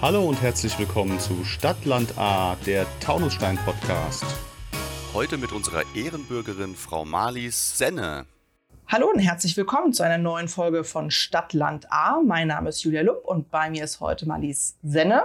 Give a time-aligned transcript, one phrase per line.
[0.00, 4.24] Hallo und herzlich willkommen zu Stadtland A, der Taunusstein Podcast.
[5.14, 8.26] Heute mit unserer Ehrenbürgerin Frau Marlies Senne.
[8.88, 12.20] Hallo und herzlich willkommen zu einer neuen Folge von Stadtland A.
[12.20, 15.22] Mein Name ist Julia Lupp und bei mir ist heute Marlies Senne.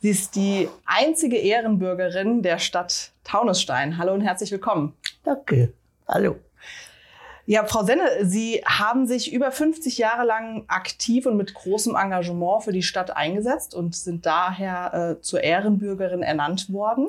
[0.00, 3.98] Sie ist die einzige Ehrenbürgerin der Stadt Taunusstein.
[3.98, 4.94] Hallo und herzlich willkommen.
[5.24, 5.74] Danke.
[6.06, 6.36] Hallo.
[7.50, 12.62] Ja, Frau Senne, Sie haben sich über 50 Jahre lang aktiv und mit großem Engagement
[12.62, 17.08] für die Stadt eingesetzt und sind daher äh, zur Ehrenbürgerin ernannt worden.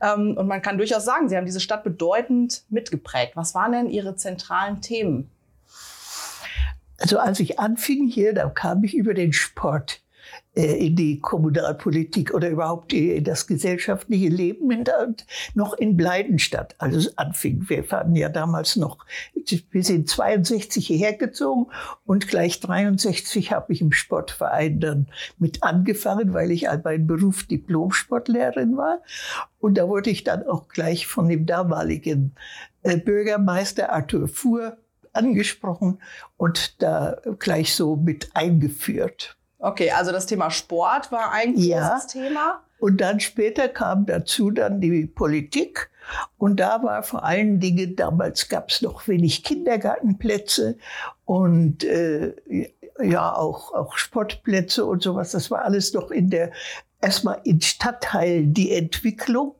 [0.00, 3.34] Ähm, und man kann durchaus sagen, Sie haben diese Stadt bedeutend mitgeprägt.
[3.34, 5.28] Was waren denn Ihre zentralen Themen?
[7.00, 10.03] Also als ich anfing hier, da kam ich über den Sport.
[10.56, 15.12] Äh, in die Kommunalpolitik oder überhaupt in das gesellschaftliche Leben in der,
[15.54, 17.68] noch in Bleidenstadt, als es anfing.
[17.68, 19.04] Wir waren ja damals noch,
[19.70, 21.66] wir sind 62 hierher gezogen
[22.04, 25.08] und gleich 63 habe ich im Sportverein dann
[25.38, 29.02] mit angefangen, weil ich mein Beruf Diplom-Sportlehrerin war.
[29.58, 32.36] Und da wurde ich dann auch gleich von dem damaligen
[32.84, 34.76] äh, Bürgermeister Arthur Fuhr
[35.12, 35.98] angesprochen
[36.36, 39.36] und da gleich so mit eingeführt.
[39.58, 42.00] Okay, also das Thema Sport war ein großes ja.
[42.08, 42.60] Thema.
[42.78, 45.90] Und dann später kam dazu dann die Politik.
[46.36, 50.76] Und da war vor allen Dingen, damals gab es noch wenig Kindergartenplätze
[51.24, 52.34] und äh,
[53.02, 55.32] ja auch, auch Sportplätze und sowas.
[55.32, 56.52] Das war alles noch in der,
[57.00, 59.54] erstmal in Stadtteilen die Entwicklung.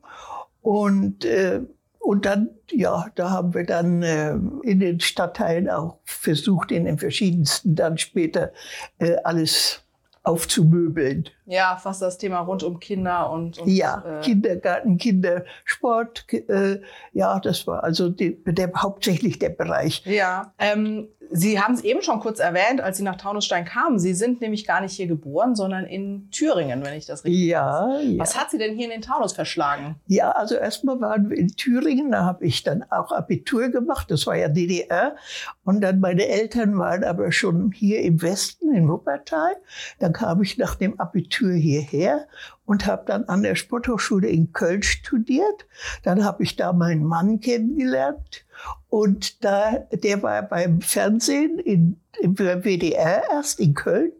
[0.61, 1.61] Und, äh,
[1.99, 6.99] und dann, ja, da haben wir dann äh, in den Stadtteilen auch versucht, in den
[6.99, 8.51] verschiedensten dann später
[8.99, 9.84] äh, alles
[10.25, 11.29] aufzumöbeln.
[11.45, 16.25] Ja, fast das Thema rund um Kinder und, und ja, äh, Kindergarten, Kindersport.
[16.31, 16.81] Äh,
[17.13, 20.03] ja, das war also die, der, hauptsächlich der Bereich.
[20.05, 23.99] Ja, ähm, Sie haben es eben schon kurz erwähnt, als Sie nach Taunusstein kamen.
[23.99, 27.87] Sie sind nämlich gar nicht hier geboren, sondern in Thüringen, wenn ich das richtig ja,
[27.87, 28.05] weiß.
[28.05, 28.19] Ja.
[28.19, 29.95] Was hat Sie denn hier in den Taunus verschlagen?
[30.07, 34.27] Ja, also erstmal waren wir in Thüringen, da habe ich dann auch Abitur gemacht, das
[34.27, 35.15] war ja DDR.
[35.63, 39.55] Und dann meine Eltern waren aber schon hier im Westen, in Wuppertal.
[39.99, 42.27] Dann kam ich nach dem Abitur hierher
[42.65, 45.65] und habe dann an der Sporthochschule in Köln studiert.
[46.03, 48.44] Dann habe ich da meinen Mann kennengelernt
[48.89, 54.11] und da, der war beim Fernsehen in, im WDR erst in Köln.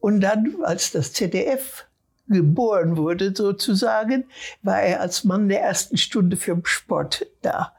[0.00, 1.86] Und dann, als das ZDF
[2.28, 4.24] geboren wurde sozusagen,
[4.62, 7.72] war er als Mann der ersten Stunde für den Sport da.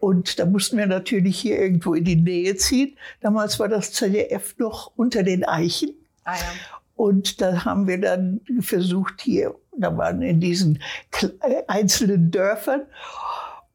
[0.00, 2.96] Und da mussten wir natürlich hier irgendwo in die Nähe ziehen.
[3.20, 5.90] Damals war das ZDF noch unter den Eichen.
[6.24, 6.42] Ah, ja.
[6.94, 10.82] Und da haben wir dann versucht hier, da waren in diesen
[11.66, 12.82] einzelnen Dörfern.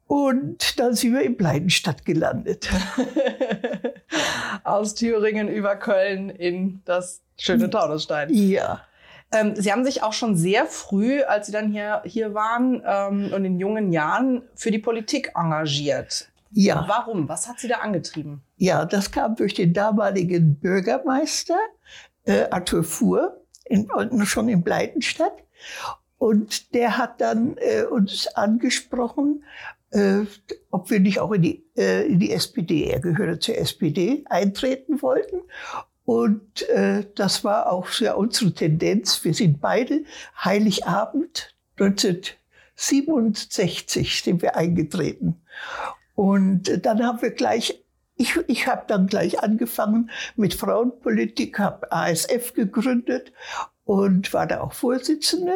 [0.08, 2.70] Und dann sind wir in Bleidenstadt gelandet.
[4.64, 8.30] Aus Thüringen über Köln in das schöne Taunusstein.
[8.32, 8.82] Ja.
[9.32, 13.32] Ähm, Sie haben sich auch schon sehr früh, als Sie dann hier, hier waren ähm,
[13.34, 16.30] und in jungen Jahren für die Politik engagiert.
[16.52, 16.86] Ja.
[16.88, 17.28] Warum?
[17.28, 18.44] Was hat Sie da angetrieben?
[18.58, 21.58] Ja, das kam durch den damaligen Bürgermeister
[22.26, 23.88] äh, Arthur Fuhr, in,
[24.26, 25.34] schon in Bleidenstadt.
[26.18, 29.44] Und der hat dann äh, uns angesprochen,
[29.94, 30.26] äh,
[30.72, 35.02] ob wir nicht auch in die, äh, in die SPD, er gehörte zur SPD, eintreten
[35.02, 35.42] wollten.
[36.06, 39.24] Und äh, das war auch sehr unsere Tendenz.
[39.24, 40.04] Wir sind beide
[40.44, 45.42] Heiligabend 1967 sind wir eingetreten.
[46.16, 47.80] Und dann haben wir gleich
[48.16, 53.34] ich, ich habe dann gleich angefangen mit Frauenpolitik, habe ASF gegründet
[53.86, 55.56] und war da auch Vorsitzende.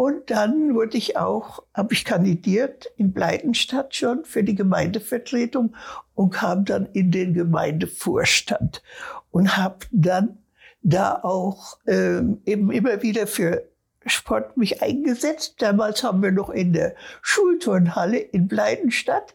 [0.00, 5.76] Und dann wurde ich auch, habe ich kandidiert in Bleidenstadt schon für die Gemeindevertretung
[6.14, 8.82] und kam dann in den Gemeindevorstand
[9.30, 10.38] und habe dann
[10.80, 13.68] da auch ähm, eben immer wieder für
[14.06, 15.56] Sport mich eingesetzt.
[15.58, 19.34] Damals haben wir noch in der Schulturnhalle in Bleidenstadt,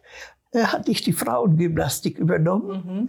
[0.50, 2.82] äh, hatte ich die Frauengymnastik übernommen.
[2.84, 3.08] Mhm.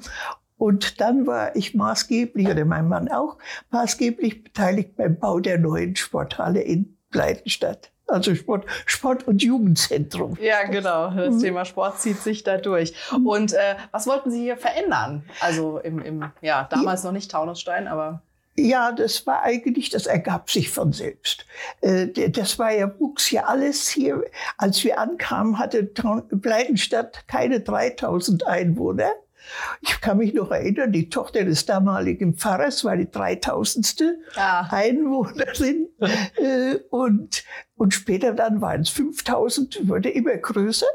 [0.60, 3.40] Und dann war ich maßgeblich, oder mein Mann auch,
[3.72, 7.92] maßgeblich beteiligt beim Bau der neuen Sporthalle in Bleidenstadt.
[8.08, 10.38] Also Sport, Sport- und Jugendzentrum.
[10.42, 11.12] Ja, genau.
[11.12, 11.42] Das mhm.
[11.42, 12.94] Thema Sport zieht sich da durch.
[13.26, 15.24] Und äh, was wollten Sie hier verändern?
[15.42, 17.10] Also im, im ja, damals ja.
[17.10, 18.22] noch nicht Taunusstein, aber.
[18.56, 21.46] Ja, das war eigentlich, das ergab sich von selbst.
[21.82, 24.24] Äh, das war ja, wuchs ja alles hier.
[24.58, 29.12] Als wir ankamen, hatte Bleidenstadt keine 3000 Einwohner.
[29.82, 34.04] Ich kann mich noch erinnern, die Tochter des damaligen Pfarrers war die 3000.
[34.36, 34.68] Ah.
[34.70, 35.90] Einwohnerin.
[36.38, 37.44] Äh, und,
[37.76, 40.86] und später dann waren es 5000, wurde immer größer.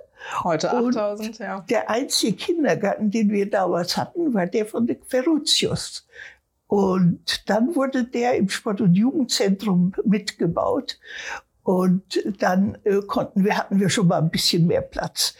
[0.44, 1.60] Heute 8000, ja.
[1.68, 6.06] Der einzige Kindergarten, den wir damals hatten, war der von den Ferrucios.
[6.66, 10.98] Und dann wurde der im Sport- und Jugendzentrum mitgebaut.
[11.62, 15.34] Und dann äh, konnten wir, hatten wir schon mal ein bisschen mehr Platz.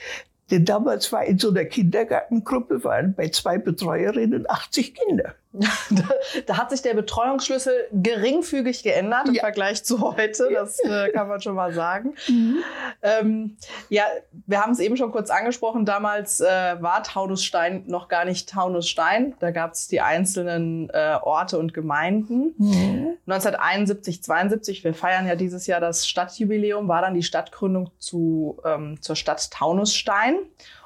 [0.52, 5.34] Denn damals war in so einer Kindergartengruppe waren bei zwei Betreuerinnen 80 Kinder.
[6.46, 10.49] Da, hat sich der Betreuungsschlüssel geringfügig geändert im Vergleich zu heute.
[10.52, 12.14] Das äh, kann man schon mal sagen.
[12.28, 12.58] Mhm.
[13.02, 13.56] Ähm,
[13.88, 14.04] ja,
[14.46, 15.84] wir haben es eben schon kurz angesprochen.
[15.84, 16.46] Damals äh,
[16.81, 19.34] war Taunusstein noch gar nicht Taunusstein.
[19.40, 22.54] Da gab es die einzelnen äh, Orte und Gemeinden.
[22.56, 23.19] Mhm.
[23.26, 29.00] 1971, 72, wir feiern ja dieses Jahr das Stadtjubiläum, war dann die Stadtgründung zu, ähm,
[29.00, 30.37] zur Stadt Taunusstein.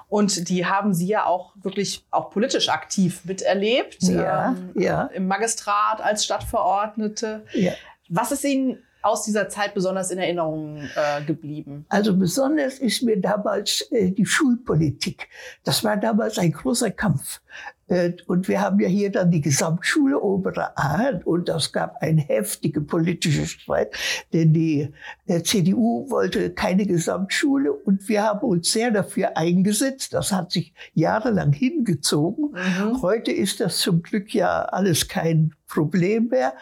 [0.08, 4.02] Und die haben Sie ja auch wirklich auch politisch aktiv miterlebt.
[4.02, 5.06] Ja, ähm, ja.
[5.06, 7.44] Im Magistrat als Stadtverordnete.
[7.52, 7.72] Ja.
[8.08, 11.86] Was ist Ihnen aus dieser Zeit besonders in Erinnerung äh, geblieben?
[11.88, 15.28] Also besonders ist mir damals äh, die Schulpolitik.
[15.64, 17.40] Das war damals ein großer Kampf.
[17.88, 22.18] Äh, und wir haben ja hier dann die Gesamtschule Obere Aalen und das gab einen
[22.18, 23.94] heftigen politischen Streit,
[24.32, 24.92] denn die
[25.26, 30.14] äh, CDU wollte keine Gesamtschule und wir haben uns sehr dafür eingesetzt.
[30.14, 32.52] Das hat sich jahrelang hingezogen.
[32.52, 33.02] Mhm.
[33.02, 36.54] Heute ist das zum Glück ja alles kein Problem mehr.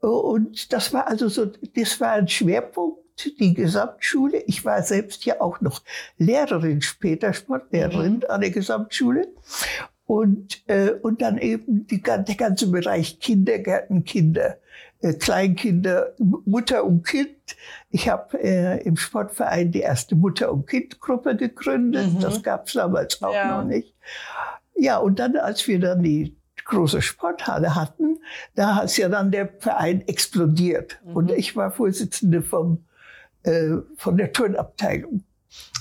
[0.00, 4.42] Und das war also so, das war ein Schwerpunkt die Gesamtschule.
[4.46, 5.82] Ich war selbst ja auch noch
[6.18, 8.24] Lehrerin später, Sportlehrerin mhm.
[8.28, 9.28] an der Gesamtschule.
[10.06, 14.58] Und, äh, und dann eben die, der ganze Bereich Kindergärten, Kinder,
[15.00, 17.56] äh, Kleinkinder, Mutter und Kind.
[17.90, 22.12] Ich habe äh, im Sportverein die erste Mutter- und Kindgruppe gegründet.
[22.12, 22.20] Mhm.
[22.20, 23.56] Das gab es damals auch ja.
[23.56, 23.94] noch nicht.
[24.76, 28.18] Ja, und dann, als wir dann die große Sporthalle hatten,
[28.54, 31.00] da ist ja dann der Verein explodiert.
[31.04, 31.16] Mhm.
[31.16, 32.84] Und ich war Vorsitzende vom,
[33.42, 35.24] äh, von der Turnabteilung.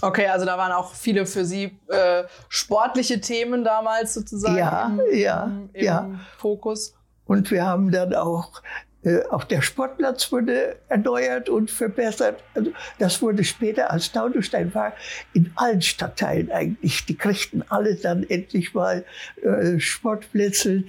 [0.01, 5.17] Okay, also da waren auch viele für Sie äh, sportliche Themen damals sozusagen ja, im,
[5.17, 6.19] ja, im, ja.
[6.37, 6.95] Fokus.
[7.25, 8.61] Und wir haben dann auch,
[9.03, 12.43] äh, auch der Sportplatz wurde erneuert und verbessert.
[12.53, 14.93] Also das wurde später, als Taunusstein war,
[15.33, 17.05] in allen Stadtteilen eigentlich.
[17.05, 19.05] Die kriegten alle dann endlich mal
[19.41, 20.83] äh, Sportplätze,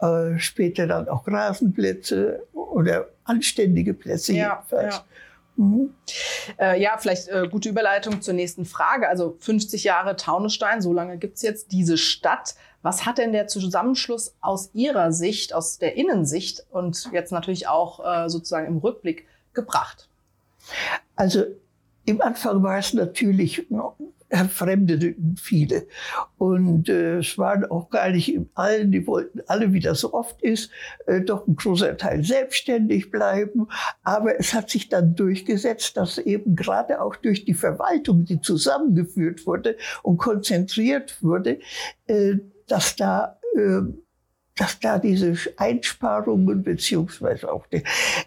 [0.00, 4.96] äh, später dann auch Rasenplätze oder anständige Plätze ja, jedenfalls.
[4.96, 5.04] Ja.
[5.56, 5.94] Mhm.
[6.58, 9.08] Äh, ja, vielleicht äh, gute Überleitung zur nächsten Frage.
[9.08, 12.54] Also 50 Jahre Taunusstein, so lange gibt es jetzt diese Stadt.
[12.82, 18.00] Was hat denn der Zusammenschluss aus Ihrer Sicht, aus der Innensicht und jetzt natürlich auch
[18.04, 20.08] äh, sozusagen im Rückblick gebracht?
[21.14, 21.44] Also
[22.04, 23.66] im Anfang war es natürlich
[24.32, 25.86] erfremdeten viele.
[26.38, 30.40] Und äh, es waren auch gar nicht allen, die wollten alle, wie das so oft
[30.42, 30.70] ist,
[31.06, 33.68] äh, doch ein großer Teil selbstständig bleiben.
[34.02, 39.46] Aber es hat sich dann durchgesetzt, dass eben gerade auch durch die Verwaltung, die zusammengeführt
[39.46, 41.58] wurde und konzentriert wurde,
[42.06, 42.36] äh,
[42.66, 43.82] dass da äh,
[44.56, 47.82] dass da diese Einsparungen beziehungsweise auch die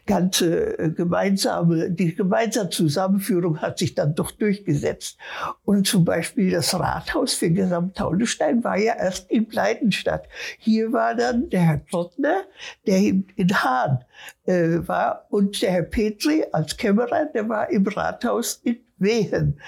[0.06, 5.18] ganze äh, gemeinsame, die gemeinsame Zusammenführung hat sich dann doch durchgesetzt.
[5.63, 10.27] Und zum Beispiel das Rathaus für Gesamttaunusstein war ja erst in Bleidenstadt.
[10.57, 12.44] Hier war dann der Herr Trottner,
[12.88, 14.04] der in, in Hahn
[14.45, 19.60] äh, war, und der Herr Petri als Kämmerer, der war im Rathaus in Wehen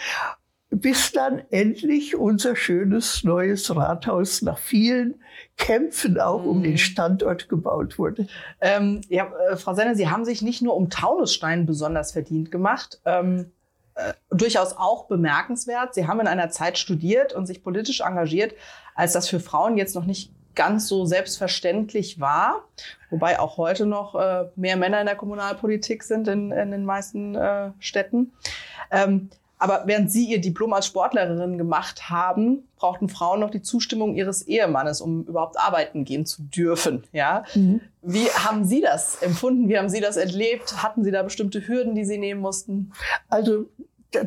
[0.70, 5.22] bis dann endlich unser schönes neues Rathaus nach vielen
[5.56, 6.78] Kämpfen auch um den mhm.
[6.78, 8.28] Standort gebaut wurde.
[8.60, 13.00] Ähm, ja, äh, Frau Senne, Sie haben sich nicht nur um Taunusstein besonders verdient gemacht.
[13.06, 13.52] Ähm,
[13.96, 15.96] äh, durchaus auch bemerkenswert.
[15.96, 18.54] Sie haben in einer Zeit studiert und sich politisch engagiert,
[18.94, 22.64] als das für Frauen jetzt noch nicht ganz so selbstverständlich war,
[23.12, 27.36] wobei auch heute noch äh, mehr Männer in der Kommunalpolitik sind in, in den meisten
[27.36, 28.34] äh, Städten.
[28.92, 34.16] Ähm, aber während Sie Ihr Diplom als Sportlerin gemacht haben, brauchten Frauen noch die Zustimmung
[34.16, 37.04] ihres Ehemannes, um überhaupt arbeiten gehen zu dürfen.
[37.12, 37.44] Ja?
[37.56, 37.82] Mhm.
[38.02, 39.68] Wie haben Sie das empfunden?
[39.68, 40.84] Wie haben Sie das erlebt?
[40.84, 42.92] Hatten Sie da bestimmte Hürden, die Sie nehmen mussten?
[43.30, 43.66] Also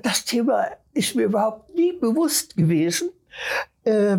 [0.02, 3.10] das Thema ist mir überhaupt nie bewusst gewesen.
[3.84, 4.18] Äh,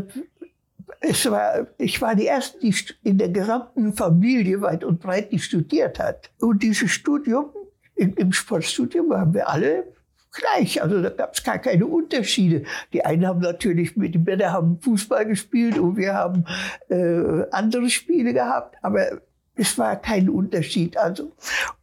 [1.01, 5.39] es war, ich war die Erste, die in der gesamten Familie weit und breit, die
[5.39, 6.31] studiert hat.
[6.39, 7.49] Und dieses Studium,
[7.95, 9.85] im Sportstudium haben wir alle
[10.31, 10.81] gleich.
[10.81, 12.63] Also da gab es gar keine Unterschiede.
[12.93, 16.45] Die einen haben natürlich, die Männer haben Fußball gespielt und wir haben
[16.89, 19.21] äh, andere Spiele gehabt, aber
[19.55, 20.97] es war kein Unterschied.
[20.97, 21.31] Also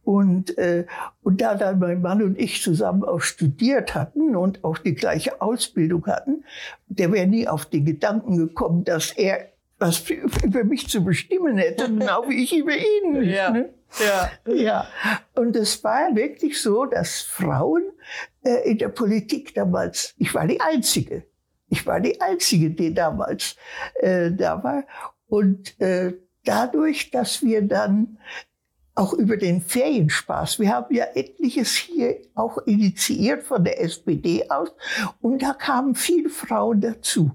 [0.03, 0.85] und äh,
[1.21, 5.41] und da dann mein Mann und ich zusammen auch studiert hatten und auch die gleiche
[5.41, 6.43] Ausbildung hatten,
[6.87, 11.85] der wäre nie auf den Gedanken gekommen, dass er was über mich zu bestimmen hätte,
[11.85, 13.23] genau wie ich über ihn.
[13.29, 13.49] Ja.
[13.51, 13.73] Ne?
[13.99, 14.31] Ja.
[14.53, 14.87] ja.
[15.35, 17.83] Und es war wirklich so, dass Frauen
[18.43, 21.25] äh, in der Politik damals, ich war die Einzige.
[21.69, 23.55] Ich war die Einzige, die damals
[23.95, 24.83] äh, da war.
[25.27, 28.17] Und äh, dadurch, dass wir dann
[28.99, 30.59] auch über den Ferienspaß.
[30.59, 34.73] Wir haben ja etliches hier auch initiiert von der SPD aus
[35.21, 37.31] und da kamen viele Frauen dazu.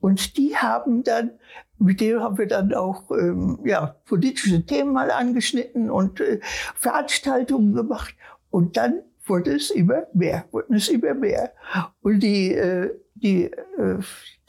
[0.00, 1.32] Und die haben dann,
[1.80, 6.38] mit denen haben wir dann auch ähm, ja, politische Themen mal angeschnitten und äh,
[6.76, 8.14] Veranstaltungen gemacht.
[8.50, 11.52] Und dann wurde es immer mehr, wurden es immer mehr.
[12.00, 13.98] Und die, äh, die äh,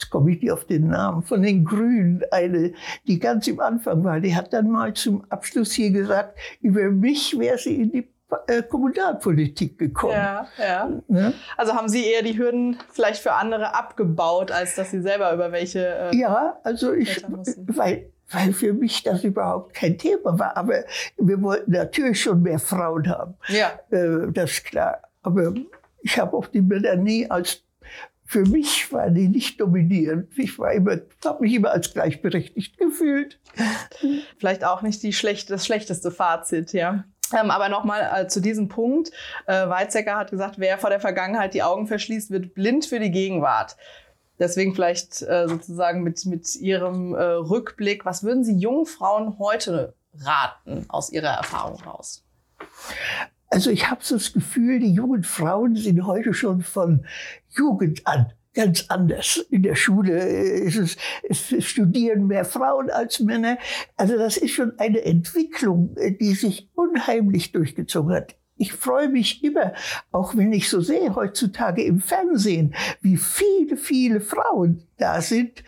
[0.00, 2.72] jetzt komme ich nicht auf den Namen, von den Grünen, eine,
[3.06, 7.38] die ganz im Anfang war, die hat dann mal zum Abschluss hier gesagt, über mich
[7.38, 8.08] wäre sie in die
[8.46, 10.14] äh, Kommunalpolitik gekommen.
[10.14, 10.90] Ja, ja.
[11.08, 11.34] Ne?
[11.56, 15.50] Also haben Sie eher die Hürden vielleicht für andere abgebaut, als dass Sie selber über
[15.52, 15.84] welche.
[16.12, 17.24] Äh, ja, also ich,
[17.66, 20.56] weil, weil für mich das überhaupt kein Thema war.
[20.56, 20.84] Aber
[21.18, 23.34] wir wollten natürlich schon mehr Frauen haben.
[23.48, 23.72] Ja.
[23.90, 25.00] Äh, das ist klar.
[25.22, 25.52] Aber
[26.02, 27.64] ich habe auch die Männer nie als
[28.30, 30.30] für mich waren die nicht dominierend.
[30.38, 33.40] Ich war habe mich immer als gleichberechtigt gefühlt.
[34.38, 37.02] Vielleicht auch nicht die schlecht, das schlechteste Fazit, ja.
[37.32, 39.10] Ähm, aber nochmal äh, zu diesem Punkt.
[39.46, 43.10] Äh, Weizsäcker hat gesagt, wer vor der Vergangenheit die Augen verschließt, wird blind für die
[43.10, 43.76] Gegenwart.
[44.38, 49.94] Deswegen vielleicht äh, sozusagen mit, mit Ihrem äh, Rückblick, was würden Sie jungen Frauen heute
[50.14, 52.24] raten aus Ihrer Erfahrung raus?
[53.50, 57.04] Also ich habe so das Gefühl, die jungen Frauen sind heute schon von
[57.48, 59.44] Jugend an ganz anders.
[59.50, 60.96] In der Schule ist es,
[61.28, 63.58] es studieren mehr Frauen als Männer.
[63.96, 68.36] Also das ist schon eine Entwicklung, die sich unheimlich durchgezogen hat.
[68.56, 69.72] Ich freue mich immer,
[70.12, 75.64] auch wenn ich so sehe heutzutage im Fernsehen, wie viele, viele Frauen da sind.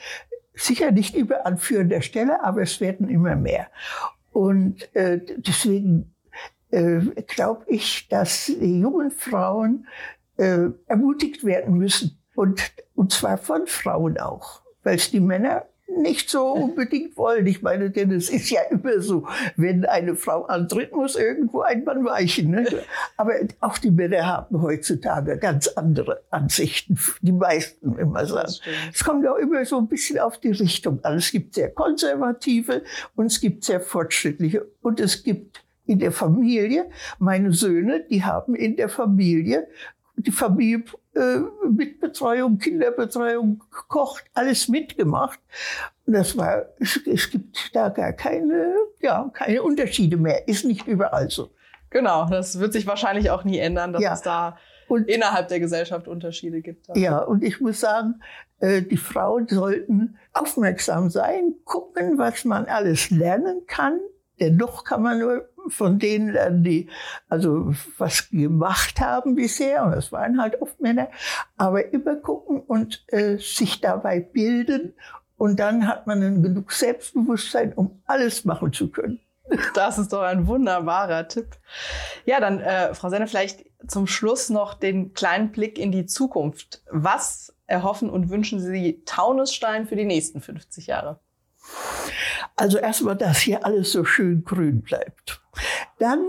[0.54, 3.68] Sicher nicht immer an führender Stelle, aber es werden immer mehr.
[4.32, 6.12] Und äh, deswegen
[6.72, 9.86] äh, glaube ich, dass die jungen Frauen
[10.36, 12.18] äh, ermutigt werden müssen.
[12.34, 15.66] Und, und zwar von Frauen auch, weil es die Männer
[15.98, 17.46] nicht so unbedingt wollen.
[17.46, 19.26] Ich meine, denn es ist ja immer so,
[19.56, 22.50] wenn eine Frau antritt, muss irgendwo ein Mann weichen.
[22.50, 22.66] Ne?
[23.16, 28.52] Aber auch die Männer haben heutzutage ganz andere Ansichten, die meisten immer sagen.
[28.92, 31.18] Es kommt auch immer so ein bisschen auf die Richtung an.
[31.18, 32.82] Es gibt sehr konservative
[33.14, 36.90] und es gibt sehr fortschrittliche und es gibt in der Familie.
[37.18, 39.66] Meine Söhne, die haben in der Familie
[40.16, 40.84] die Familie
[41.14, 41.38] äh,
[41.70, 45.40] mit Betreuung, Kinderbetreuung, gekocht, alles mitgemacht.
[46.06, 50.46] Das war, es, es, gibt da gar keine, ja, keine Unterschiede mehr.
[50.48, 51.50] Ist nicht überall so.
[51.90, 54.14] Genau, das wird sich wahrscheinlich auch nie ändern, dass ja.
[54.14, 54.58] es da
[54.88, 56.88] und, innerhalb der Gesellschaft Unterschiede gibt.
[56.88, 57.00] Also.
[57.00, 58.20] Ja, und ich muss sagen,
[58.60, 64.00] äh, die Frauen sollten aufmerksam sein, gucken, was man alles lernen kann.
[64.42, 66.88] Denn doch kann man nur von denen lernen, die
[67.28, 71.08] also was gemacht haben bisher, und das waren halt oft Männer,
[71.56, 74.94] aber immer gucken und äh, sich dabei bilden.
[75.37, 79.20] Und dann hat man dann genug Selbstbewusstsein, um alles machen zu können.
[79.75, 81.56] Das ist doch ein wunderbarer Tipp.
[82.25, 86.82] Ja, dann, äh, Frau Senne, vielleicht zum Schluss noch den kleinen Blick in die Zukunft.
[86.90, 91.20] Was erhoffen und wünschen Sie Taunusstein für die nächsten 50 Jahre?
[92.56, 95.42] Also erstmal, dass hier alles so schön grün bleibt.
[95.99, 96.25] Dann,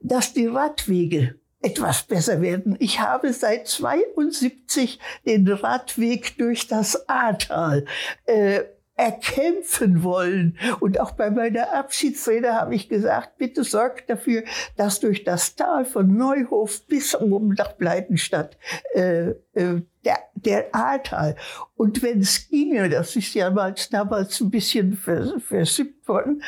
[0.00, 2.76] dass die Radwege etwas besser werden.
[2.80, 7.84] Ich habe seit 72 den Radweg durch das Ahrtal
[8.26, 8.62] äh,
[9.02, 10.56] erkämpfen wollen.
[10.78, 14.44] Und auch bei meiner Abschiedsrede habe ich gesagt, bitte sorgt dafür,
[14.76, 18.56] dass durch das Tal von Neuhof bis oben nach Bleitenstadt
[18.94, 21.34] äh, äh, der, der Ahrtal.
[21.74, 23.50] Und wenn es ginge, das ist ja
[23.90, 26.42] damals ein bisschen versippt worden,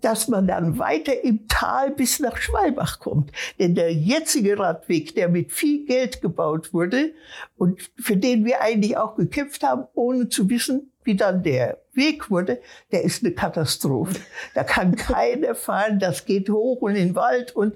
[0.00, 3.32] dass man dann weiter im Tal bis nach Schwalbach kommt.
[3.58, 7.12] Denn der jetzige Radweg, der mit viel Geld gebaut wurde
[7.56, 12.30] und für den wir eigentlich auch gekämpft haben, ohne zu wissen, wie dann der Weg
[12.30, 12.60] wurde,
[12.92, 14.16] der ist eine Katastrophe.
[14.54, 17.74] Da kann keiner fahren, das geht hoch und in den Wald und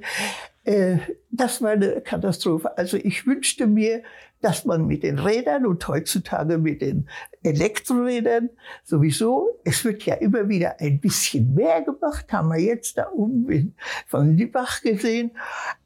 [0.64, 0.98] äh,
[1.30, 2.76] das war eine Katastrophe.
[2.76, 4.02] Also ich wünschte mir,
[4.40, 7.08] dass man mit den Rädern und heutzutage mit den
[7.42, 8.50] Elektrorädern
[8.84, 13.74] sowieso, es wird ja immer wieder ein bisschen mehr gemacht, haben wir jetzt da oben
[14.06, 15.32] von Liebach gesehen,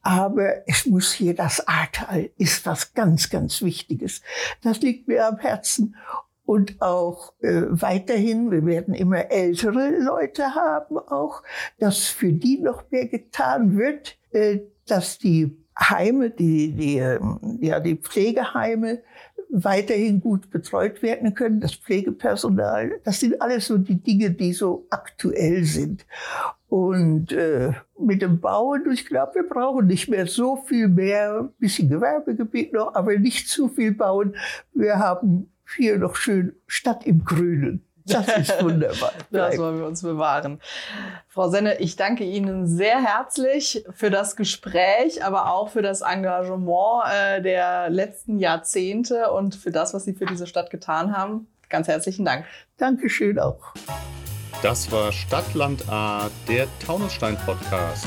[0.03, 4.23] aber es muss hier das Ahrtal, ist was ganz, ganz Wichtiges.
[4.63, 5.97] Das liegt mir am Herzen
[6.47, 11.43] und auch äh, weiterhin, wir werden immer ältere Leute haben, auch,
[11.79, 17.81] dass für die noch mehr getan wird, äh, dass die Heime, die, die, ähm, ja,
[17.81, 19.03] die Pflegeheime
[19.51, 24.87] weiterhin gut betreut werden können, das Pflegepersonal, das sind alles so die Dinge, die so
[24.91, 26.07] aktuell sind.
[26.69, 31.51] Und äh, mit dem Bauen, ich glaube, wir brauchen nicht mehr so viel mehr, ein
[31.59, 34.35] bisschen Gewerbegebiet noch, aber nicht zu viel bauen.
[34.73, 37.85] Wir haben hier noch schön Stadt im Grünen.
[38.07, 39.13] Das ist wunderbar.
[39.31, 40.61] das wollen wir uns bewahren.
[41.29, 47.05] Frau Senne, ich danke Ihnen sehr herzlich für das Gespräch, aber auch für das Engagement
[47.11, 51.47] äh, der letzten Jahrzehnte und für das, was Sie für diese Stadt getan haben.
[51.69, 52.45] Ganz herzlichen Dank.
[52.77, 53.75] Dankeschön auch.
[54.63, 58.07] Das war Stadtland A, der Taunusstein-Podcast.